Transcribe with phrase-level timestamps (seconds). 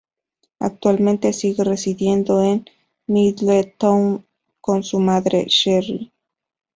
[0.57, 2.65] Actualmente sigue residiendo en
[3.05, 4.25] Middletown,
[4.59, 6.11] con su madre Sherri.